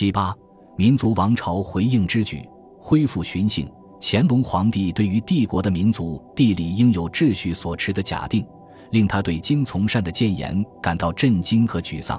[0.00, 0.34] 七八，
[0.78, 2.48] 民族王朝回应之举，
[2.80, 3.70] 恢复巡幸。
[4.00, 8.42] 乾隆皇帝对于帝国的民族地理应有秩序所持的假定，
[8.92, 12.18] 令他对金从善的谏言感到震惊和沮丧。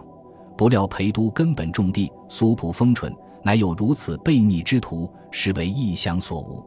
[0.55, 3.11] 不料陪都根本种地，苏普丰淳，
[3.43, 6.63] 乃有如此悖逆之徒，实为异想所无。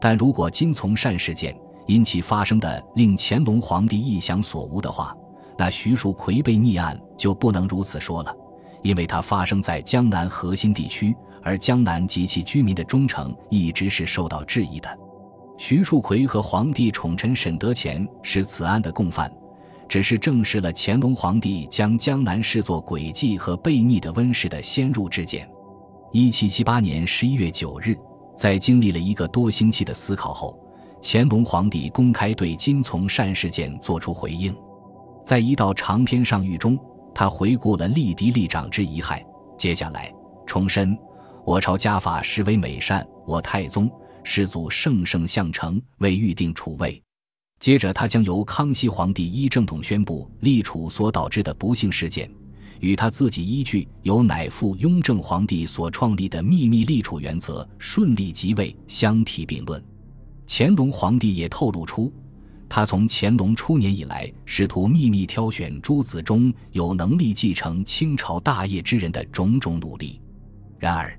[0.00, 1.56] 但如果金从善事件
[1.86, 5.16] 因其发生的令乾隆皇帝意想所无的话，
[5.56, 8.36] 那徐树奎被逆案就不能如此说了，
[8.82, 11.14] 因为它发生在江南核心地区。
[11.40, 14.98] 而江南及其居民的忠诚一直是受到质疑的。
[15.56, 19.32] 徐树奎和皇帝宠臣沈德潜是此案的共犯，
[19.88, 25.48] 只是证实了乾隆皇帝将江南视作诡计和悖逆的温室的先入之见。
[26.12, 27.96] 一七七八年十一月九日，
[28.36, 30.58] 在经历了一个多星期的思考后，
[31.00, 34.54] 乾隆皇帝公开对金从善事件作出回应。
[35.24, 36.78] 在一道长篇上谕中，
[37.14, 39.24] 他回顾了立嫡立长之遗害，
[39.56, 40.12] 接下来
[40.46, 40.96] 重申。
[41.44, 43.90] 我朝家法实为美善，我太宗
[44.22, 47.02] 世祖圣圣相承，为预定储位。
[47.58, 52.30] 接着，他将由康熙皇帝依正统宣布立储所导致的不幸事件，
[52.80, 59.82] 与他自己依据由乃父雍正皇帝所创立的秘密立储原则顺利即位相提并论。
[60.46, 62.12] 乾隆皇帝也透露出，
[62.68, 70.20] 他从乾隆初年以来，试图秘密挑选诸子中有能力继承清朝大业之人的种种努力。
[70.78, 71.18] 然而，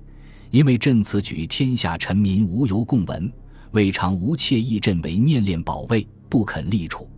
[0.50, 3.30] 因为朕此举，天下臣民无由共闻，
[3.72, 7.10] 未尝无切议朕为念念保卫，不肯立储。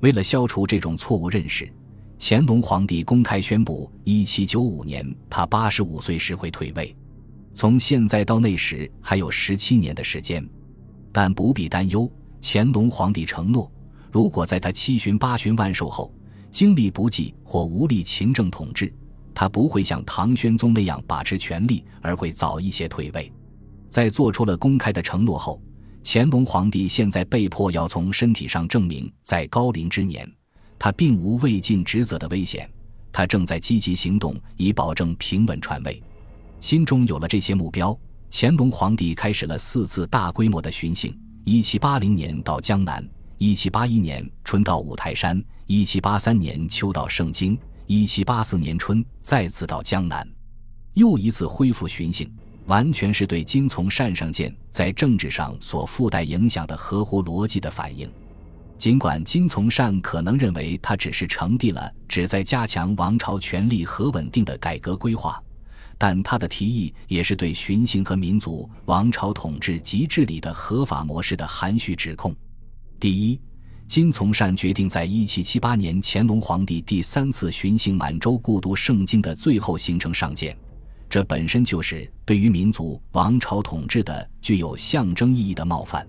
[0.00, 1.70] 为了消除这种错误认识，
[2.18, 6.94] 乾隆皇帝公开宣布，一七九五年他八十五岁时会退位。
[7.54, 10.46] 从现在到那时还有十七年的时间，
[11.10, 12.10] 但不必担忧。
[12.42, 13.70] 乾隆皇帝承诺，
[14.10, 16.12] 如果在他七旬八旬万寿后，
[16.50, 18.92] 精力不济或无力勤政统治。
[19.32, 23.32] 他不会像唐玄宗那样把持权力，而会早一些退位。
[23.88, 25.62] 在做出了公开的承诺后，
[26.04, 30.30] 乾隆皇帝现在被迫要从身体上证明，在高龄之年，
[30.78, 32.68] 他并无未尽职责的危险。
[33.12, 36.02] 他正在积极行动，以保证平稳传位。
[36.58, 37.98] 心中有了这些目标，
[38.30, 43.06] 乾隆皇帝开始了四次大规模的巡幸：一七八零年到江南，
[43.38, 47.58] 一七八一年春到五台山，一七八三年秋到盛京。
[47.86, 50.24] 一七八四年春，再次到江南，
[50.94, 52.30] 又一次恢复巡幸，
[52.66, 58.08] 完全是对金从善上谏在政治上所附带影响的合乎逻辑的反应。
[58.78, 65.42] 尽管金从善可能认为他只是呈递了旨在加强王朝权力和稳定的改革规划，
[66.00, 72.34] 但他的提议也是对巡行和民族王朝统治及治理的合法模式的含蓄指控。
[72.98, 73.38] 第一。
[73.86, 80.56] 金从善决定在一七七八年乾隆皇帝第三次巡行满洲故读圣经的最后行程上见，
[81.08, 86.06] 这本身就是对于民族王朝统治的具有象征意义的冒犯。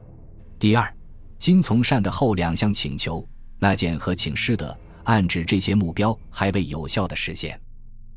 [0.60, 0.96] 第二，
[1.40, 7.60] 金从善的后两项请求纳谏和请师德，暗指这些目标还未有效的实现。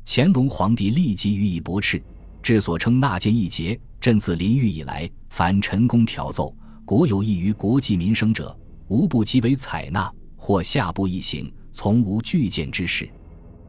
[0.05, 2.01] 乾隆皇帝立即予以驳斥，
[2.43, 6.55] 治所称纳谏一节：朕自临狱以来，凡臣公挑奏，
[6.85, 8.55] 国有益于国计民生者。
[8.87, 13.09] 无不即为采纳，或下步一行，从无拒谏之事。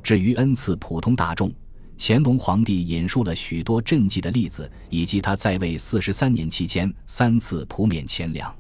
[0.03, 1.51] 至于恩赐普通大众，
[1.97, 8.55] 乾隆皇帝引述了许多赈济的例子，以及他在位四十三年期间三次普免钱粮。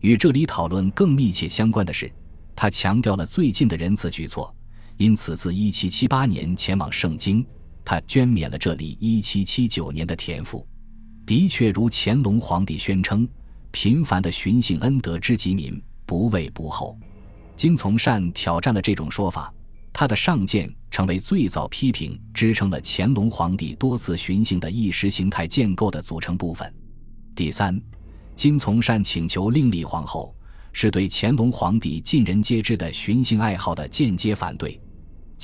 [0.00, 2.10] 与这里讨论更密切相关的是，
[2.56, 4.52] 他强调了最近的仁慈举措，
[4.96, 7.44] 因此自一七七八年前往盛京，
[7.84, 10.66] 他捐免了这里一七七九年的田赋。
[11.26, 13.28] 的确如乾隆皇帝宣称。
[13.74, 16.94] 频繁的寻幸恩德之极民，不畏不厚。
[17.56, 19.50] 金从善挑战了这种说法，
[19.94, 26.70] 他的上谏成为最早批评支撑了乾隆皇帝多次寻幸的意识形态建构的组成部分。
[27.34, 27.80] 第三，
[28.36, 30.36] 金从善请求另立皇后，
[30.74, 34.78] 是对乾隆皇帝尽人皆知的寻幸爱好的间接反对。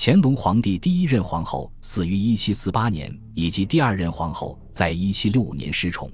[0.01, 6.09] 乾隆皇帝第一任皇后死于1748年，以及第二任皇后在1765年失宠。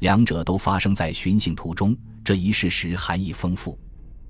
[0.00, 3.78] 两者都发生在巡幸途中，这一事实含义丰富。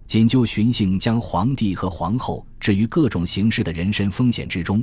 [0.07, 4.81] 仅就巡幸将皇帝和皇后置于各种形式的人身风险之中，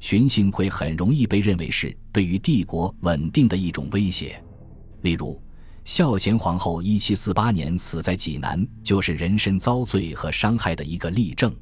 [0.00, 4.42] 巡幸会很容易被认为是对于帝国稳定的一种威胁。
[5.02, 5.38] 例如，
[5.84, 11.54] 孝贤皇后一七四八年死在济南，就是人身遭罪和伤害的一个例证。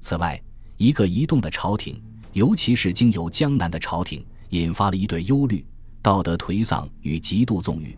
[0.00, 0.42] 此外，
[0.76, 2.00] 一个移动的朝廷，
[2.32, 5.64] 尤其是经由江南的朝廷，引发了一对忧虑、
[6.02, 7.96] 道德颓丧与极度纵欲。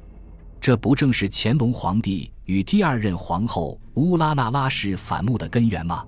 [0.61, 6.05] 这不正是乾隆皇帝与第二任皇后乌拉那拉氏反目的根源吗？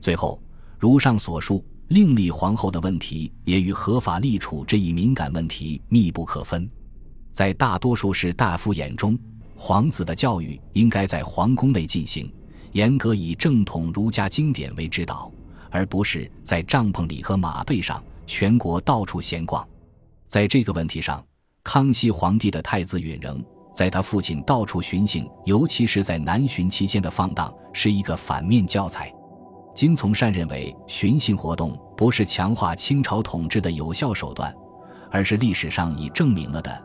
[0.00, 0.40] 最后，
[0.78, 6.68] 如上所述，另立皇后的问题也与合法立储这一敏感问题密不可分。
[7.30, 9.18] 在大多数士大夫眼中，
[9.54, 12.32] 皇子的教育应该在皇宫内进行，
[12.72, 15.30] 严格以正统儒家经典为指导，
[15.70, 19.66] 而不是在帐篷里和马背上全国到处闲逛。
[20.26, 21.24] 在这个问题上，
[21.64, 23.42] 康熙皇帝的太子允仍
[23.74, 29.12] 在他父亲到处巡行，尤其是在南巡期间的放荡，是一个反面教材。
[29.74, 34.54] 金从善认为，巡幸活动不是强化清朝统治的有效手段，
[35.10, 36.82] 而是历史上已证明了的，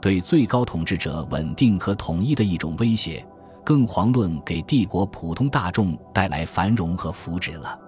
[0.00, 3.26] 对最高统治者稳定和统一的一种威胁，
[3.64, 7.78] 更遑论给帝国普通大众带来繁荣和福祉了。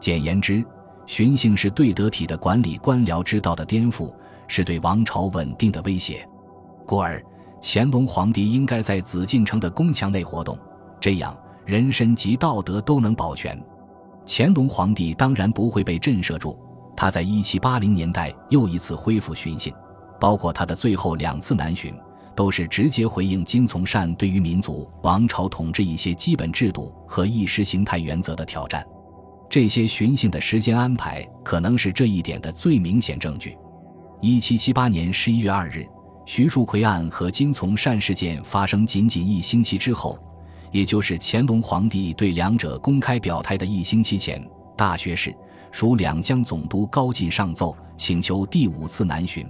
[0.00, 0.64] 简言之，
[1.06, 4.12] 巡幸是对得体的管理官僚之道的颠覆，
[4.46, 6.26] 是对王朝稳定的威胁。
[6.86, 7.22] 故而，
[7.60, 10.56] 乾隆皇帝应该在紫禁城的宫墙内活动，
[11.00, 11.36] 这样
[11.66, 13.60] 人身及道德都能保全。
[14.26, 16.58] 乾隆皇帝当然不会被震慑住，
[16.96, 19.74] 他在一七八零年代又一次恢复巡幸，
[20.20, 21.94] 包括他的最后两次南巡，
[22.34, 28.86] 都是直接回应金从善对于民族王朝统治一些基本制度和意识形态原则的挑战。
[29.50, 33.56] 这些巡幸的时间安排可能是这一点的最明显证据。
[34.20, 35.86] 一七七八年十一月二日，
[36.26, 40.18] 徐树奎案和金从善事件发生仅仅一星期之后。
[40.70, 44.46] 也就是乾隆皇帝对两者公开表态的一星期前，
[44.76, 45.34] 大学士、
[45.72, 49.48] 属两江总督高进上奏，请求第五次南巡。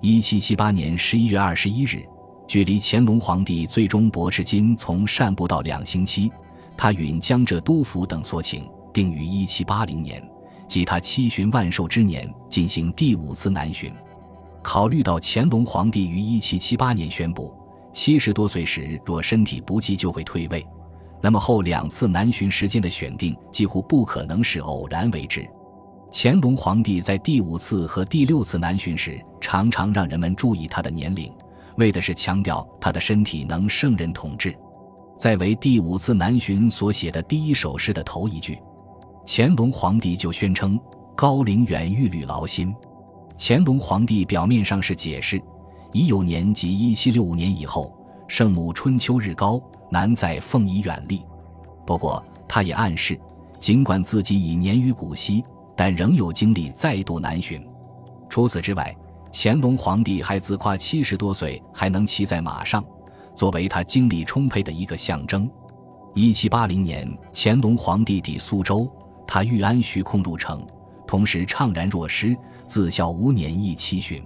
[0.00, 2.06] 一七七八年十一月二十一日，
[2.46, 6.30] 距离乾隆皇帝最终驳斥金从善不到两星期，
[6.76, 10.26] 他允江浙督抚等所请，定于一七八零年，
[10.66, 13.92] 即他七旬万寿之年进行第五次南巡。
[14.62, 17.52] 考虑到乾隆皇帝于一七七八年宣布。
[17.92, 20.66] 七十多岁时，若身体不济就会退位，
[21.20, 25.46] 那么后两次南巡时间的选定几乎不可能是偶然为之。
[26.10, 31.32] 乾隆皇帝在第五次和第六次南巡时，常常让人们注意他的年龄，
[31.76, 34.56] 为的是强调他的身体能胜任统治。
[35.16, 38.58] 在为第五次南巡所写的第一首诗的头一句，
[39.26, 40.78] 乾隆皇帝就宣称
[41.16, 42.74] ：“高龄远欲履劳心。”
[43.38, 45.42] 乾隆皇帝表面上是解释。
[45.92, 51.22] 已有年及一七六五年以后，圣母春秋日高，难在凤仪远立。
[51.86, 53.18] 不过，他也暗示，
[53.60, 55.44] 尽管自己已年逾古稀，
[55.76, 57.64] 但仍有精力再度南巡。
[58.28, 58.92] 除此之外，
[59.32, 62.84] 乾隆皇帝还自夸七十多岁还能骑在马上，
[63.36, 65.48] 作为他精力充沛的一个象征。
[66.12, 68.90] 一七八零年，乾隆皇帝抵苏州，
[69.26, 70.66] 他欲安徐控入城，
[71.06, 72.36] 同时怅然若失，
[72.66, 74.22] 自孝无年亦七旬。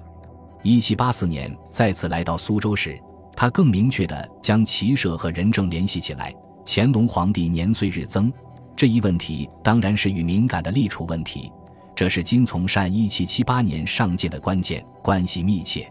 [0.63, 3.01] 一七八四年再次来到苏州时，
[3.37, 6.35] 他更明确地将骑射和仁政联系起来。
[6.67, 8.31] 乾隆皇帝年岁日增，
[8.77, 11.51] 这一问题当然是与敏感的立储问题，
[11.95, 15.91] 这是金从善一七七八年上届的关键，关系密切，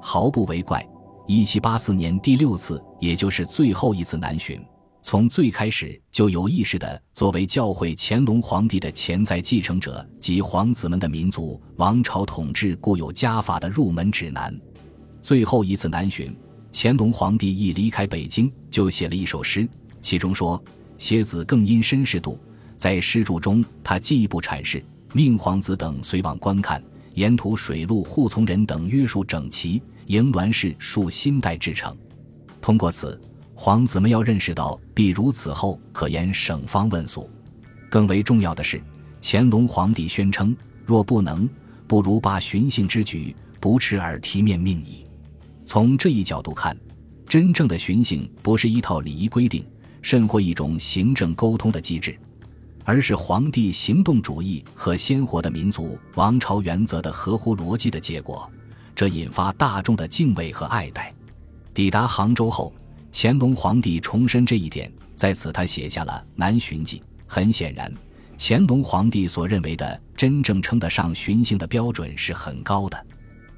[0.00, 0.84] 毫不为怪。
[1.26, 4.60] 一七八四年第六次，也就是最后一次南巡。
[5.10, 14.54] 从最开始就有意识的作为教会乾隆皇帝的潜在继承者及皇子们的民族王朝统治固有家法的入门指南。
[15.22, 16.36] 最后一次南巡，
[16.70, 19.66] 乾隆皇帝一离开北京，就写了一首诗，
[20.02, 20.62] 其中说
[20.98, 22.38] ：“蝎子更因绅士度。”
[22.76, 24.84] 在诗注中，他进一步阐释
[25.14, 26.84] ：“命皇子等随往观看，
[27.14, 31.96] 沿途水陆护从人等约束整齐，迎銮氏数新代制成。”
[32.60, 33.18] 通过此。
[33.60, 37.28] 皇子们要认识到，必如此后可言省方问俗。
[37.90, 38.80] 更为重要的是，
[39.20, 41.50] 乾隆皇帝宣称：若不能，
[41.88, 45.04] 不如罢巡幸之举，不耻而提面命矣。
[45.66, 46.78] 从这一角度看，
[47.26, 49.66] 真正的巡幸不是一套礼仪规定，
[50.02, 52.16] 甚或一种行政沟通的机制，
[52.84, 58.48] 而是皇帝行动主义和鲜活的民族王朝原则的合乎逻辑的结果。
[58.94, 61.12] 这引发大众的敬畏和爱戴。
[61.74, 62.72] 抵达杭州后。
[63.12, 66.98] 乾隆皇帝重申这一点，在此他写下了《南巡记》。
[67.26, 67.92] 很显然，
[68.38, 73.06] 乾隆皇帝所认为的真正称得上巡幸的标准是很高的。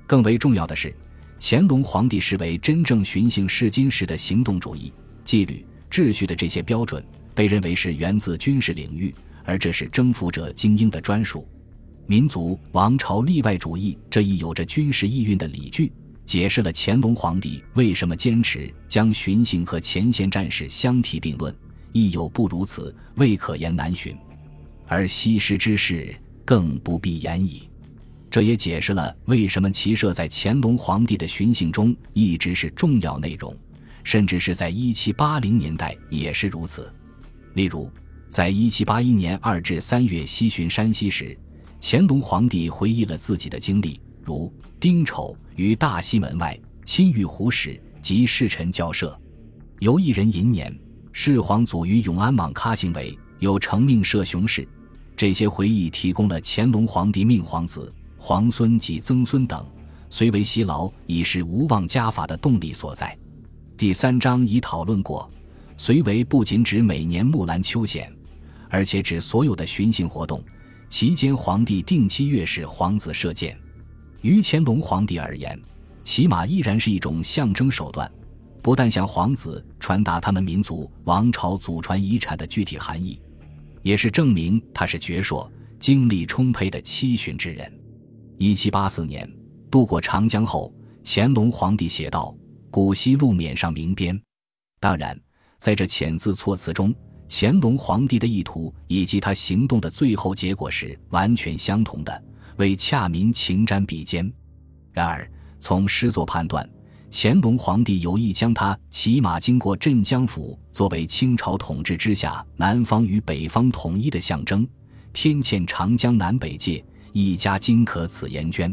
[0.06, 0.94] 更为重要的是，
[1.38, 4.92] 乾隆皇帝视为真正巡幸是今时的行动主义、
[5.24, 7.04] 纪律、秩序的这些标准，
[7.34, 9.14] 被认为是源自军事领域，
[9.44, 11.46] 而这是征服者精英的专属。
[12.06, 15.92] 民族王朝例外主义这一有着军事意蕴的理据。
[16.30, 21.52] 解释了乾隆皇帝为什么坚持将巡幸和前线战士相提并论，
[21.90, 24.16] 亦有不如此，未可言难寻，
[24.86, 27.68] 而西施之事更不必言矣。
[28.30, 33.52] 这也解释了为什么骑射在乾隆皇帝的巡幸中一直是重要内容，
[34.04, 36.94] 甚至是在一七八零年代也是如此。
[37.54, 37.90] 例如，
[38.28, 41.36] 在一七八一年二至三月西巡山西时，
[41.80, 49.18] 乾隆皇帝回忆了自己的经历，如丁丑于大西门外亲遇胡使及侍臣交涉，
[49.78, 50.76] 由一人寅年，
[51.12, 54.66] 世皇祖于永安莽咖行为，有成命摄雄事。
[55.16, 59.66] 这些回忆提供了乾隆皇帝命皇子、皇孙及曾孙等
[60.08, 63.16] 虽为辛劳，已是无忘家法的动力所在。
[63.76, 65.30] 第三章已讨论过，
[65.76, 68.10] 随为不仅指每年木兰秋显，
[68.68, 70.42] 而且指所有的巡行活动。
[70.88, 73.56] 期间，皇帝定期阅视皇子射箭，
[74.22, 75.58] 于乾隆皇帝而言，
[76.04, 78.10] 骑马依然是一种象征手段，
[78.62, 83.20] 不但向皇子传达他们民族王朝祖传遗产的具体含义，
[83.82, 85.48] 也是证明他是矍铄、
[85.78, 87.72] 精力充沛的七旬之人。
[88.36, 89.30] 一七八四年，
[89.70, 90.72] 渡过长江后，
[91.04, 92.34] 乾隆皇帝写道
[92.70, 94.20] ：“古稀路免上明边。”
[94.80, 95.18] 当然，
[95.58, 96.94] 在这遣字措辞中。
[97.32, 102.20] 乾隆皇帝的意图以及他行动的最后结果是完全相同的，
[102.60, 104.30] 为恰民情瞻比肩。
[104.92, 106.68] 然而，从诗作判断，
[107.10, 114.68] 乾隆皇帝有意将他骑马经过镇江府作为清朝统治之下南方与北方统一的象征。
[115.10, 118.72] 天堑长江南北界，一家今可此颜捐。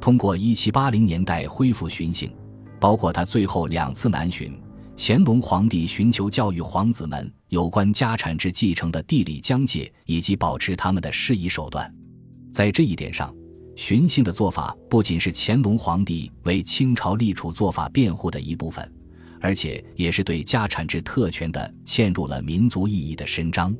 [0.00, 2.28] 通过1780年代恢复巡行，
[2.80, 4.52] 包括他最后两次南巡。
[4.96, 11.92] 乾隆皇帝寻求教育皇子们有关家产制继承的地理疆界以及保持他们的适宜手段，
[12.52, 13.34] 在这一点上，
[13.74, 18.92] 巡幸的做法不仅是乾隆皇帝为清朝立储做法辩护的一部分，
[19.40, 23.74] 而且也是对家产制特权的嵌入了民族意义的伸张。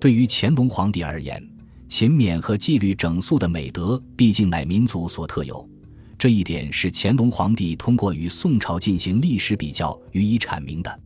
[0.00, 1.42] 对于乾隆皇帝而言，
[1.88, 5.68] 勤勉和纪律整肃的美德毕竟乃民族所特有。
[6.16, 11.00] 这一点是乾隆皇帝通过与宋朝进行历史比较予以阐明的。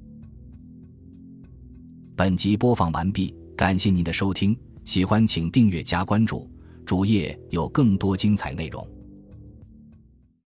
[2.14, 6.48] 本集播放完毕，感谢您的收听，喜欢请订阅加关注，
[6.88, 8.82] 主页有更多精彩内容。